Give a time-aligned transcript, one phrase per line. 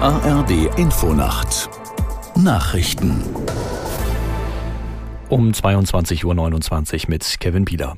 [0.00, 1.70] ARD Infonacht
[2.36, 3.24] Nachrichten
[5.30, 7.96] um 22.29 Uhr mit Kevin Pieler.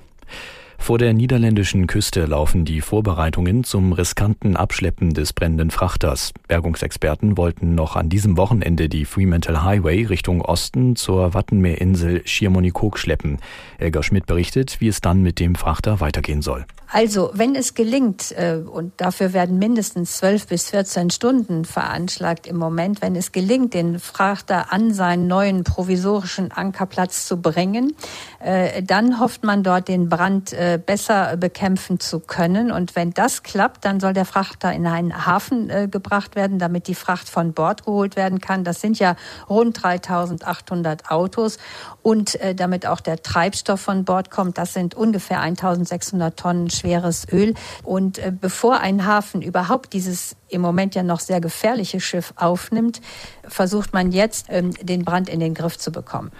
[0.88, 6.32] Vor der niederländischen Küste laufen die Vorbereitungen zum riskanten Abschleppen des brennenden Frachters.
[6.48, 13.36] Bergungsexperten wollten noch an diesem Wochenende die Fremantle Highway Richtung Osten zur Wattenmeerinsel Schiermonnikoog schleppen.
[13.76, 16.64] Elgar Schmidt berichtet, wie es dann mit dem Frachter weitergehen soll.
[16.90, 22.56] Also, wenn es gelingt, äh, und dafür werden mindestens 12 bis 14 Stunden veranschlagt im
[22.56, 27.92] Moment, wenn es gelingt, den Frachter an seinen neuen provisorischen Ankerplatz zu bringen,
[28.40, 32.70] äh, dann hofft man dort den Brand äh, besser bekämpfen zu können.
[32.70, 36.88] Und wenn das klappt, dann soll der Frachter in einen Hafen äh, gebracht werden, damit
[36.88, 38.64] die Fracht von Bord geholt werden kann.
[38.64, 39.16] Das sind ja
[39.48, 41.58] rund 3800 Autos.
[42.02, 47.26] Und äh, damit auch der Treibstoff von Bord kommt, das sind ungefähr 1600 Tonnen schweres
[47.30, 47.54] Öl.
[47.82, 53.00] Und äh, bevor ein Hafen überhaupt dieses im Moment ja noch sehr gefährliche Schiff aufnimmt,
[53.46, 56.32] versucht man jetzt, ähm, den Brand in den Griff zu bekommen.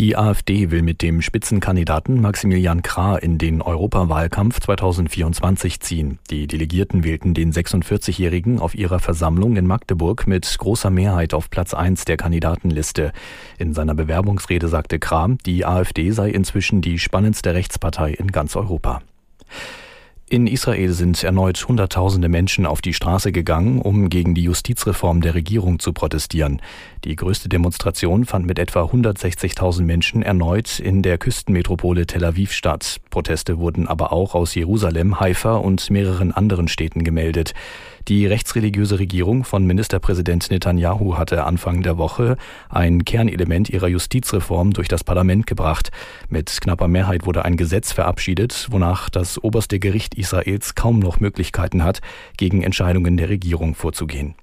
[0.00, 6.18] Die AfD will mit dem Spitzenkandidaten Maximilian Krah in den Europawahlkampf 2024 ziehen.
[6.30, 11.74] Die Delegierten wählten den 46-Jährigen auf ihrer Versammlung in Magdeburg mit großer Mehrheit auf Platz
[11.74, 13.12] 1 der Kandidatenliste.
[13.58, 19.02] In seiner Bewerbungsrede sagte Krah, die AfD sei inzwischen die spannendste Rechtspartei in ganz Europa.
[20.32, 25.34] In Israel sind erneut Hunderttausende Menschen auf die Straße gegangen, um gegen die Justizreform der
[25.34, 26.62] Regierung zu protestieren.
[27.04, 33.00] Die größte Demonstration fand mit etwa 160.000 Menschen erneut in der Küstenmetropole Tel Aviv statt.
[33.10, 37.52] Proteste wurden aber auch aus Jerusalem, Haifa und mehreren anderen Städten gemeldet.
[38.08, 42.36] Die rechtsreligiöse Regierung von Ministerpräsident Netanyahu hatte Anfang der Woche
[42.68, 45.90] ein Kernelement ihrer Justizreform durch das Parlament gebracht.
[46.28, 51.84] Mit knapper Mehrheit wurde ein Gesetz verabschiedet, wonach das oberste Gericht Israels kaum noch Möglichkeiten
[51.84, 52.00] hat,
[52.36, 54.34] gegen Entscheidungen der Regierung vorzugehen.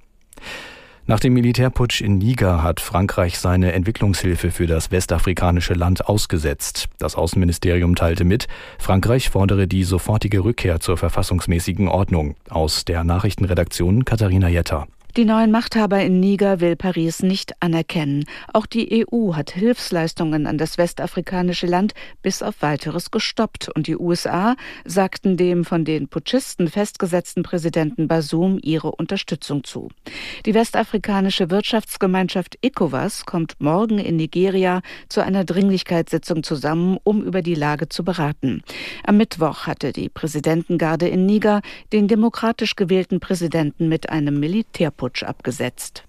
[1.10, 6.90] Nach dem Militärputsch in Niger hat Frankreich seine Entwicklungshilfe für das westafrikanische Land ausgesetzt.
[6.98, 12.36] Das Außenministerium teilte mit, Frankreich fordere die sofortige Rückkehr zur verfassungsmäßigen Ordnung.
[12.50, 14.86] Aus der Nachrichtenredaktion Katharina Jetter.
[15.18, 18.26] Die neuen Machthaber in Niger will Paris nicht anerkennen.
[18.54, 23.98] Auch die EU hat Hilfsleistungen an das westafrikanische Land bis auf weiteres gestoppt und die
[23.98, 24.56] USA
[24.86, 29.90] sagten dem von den Putschisten festgesetzten Präsidenten Basum ihre Unterstützung zu.
[30.46, 37.56] Die westafrikanische Wirtschaftsgemeinschaft ECOWAS kommt morgen in Nigeria zu einer Dringlichkeitssitzung zusammen, um über die
[37.56, 38.62] Lage zu beraten.
[39.04, 41.62] Am Mittwoch hatte die Präsidentengarde in Niger
[41.92, 46.04] den demokratisch gewählten Präsidenten mit einem Militärputsch Putsch abgesetzt.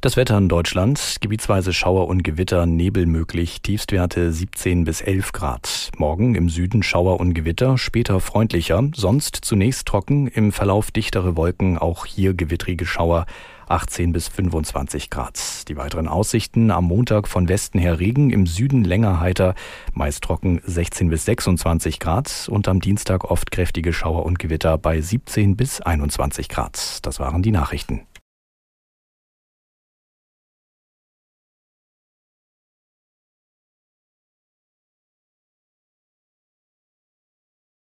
[0.00, 5.90] Das Wetter in Deutschland, gebietsweise Schauer und Gewitter, Nebel möglich, Tiefstwerte 17 bis 11 Grad.
[5.96, 11.78] Morgen im Süden Schauer und Gewitter, später freundlicher, sonst zunächst trocken, im Verlauf dichtere Wolken,
[11.78, 13.26] auch hier gewittrige Schauer,
[13.68, 15.68] 18 bis 25 Grad.
[15.68, 19.54] Die weiteren Aussichten am Montag von Westen her Regen, im Süden länger heiter,
[19.92, 25.00] meist trocken 16 bis 26 Grad und am Dienstag oft kräftige Schauer und Gewitter bei
[25.00, 26.98] 17 bis 21 Grad.
[27.06, 28.02] Das waren die Nachrichten.